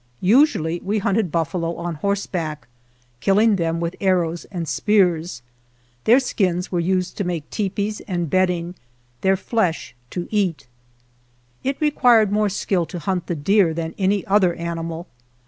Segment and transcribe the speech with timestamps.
[0.23, 2.67] Usually we hunted buffalo on horseback,
[3.19, 5.43] killing them with arrows and spears.
[6.05, 8.73] Their skins were used to make tepees and bedding;
[9.21, 10.65] their flesh, to eat.
[11.63, 15.05] It required more skill to hunt the deer than any other animal.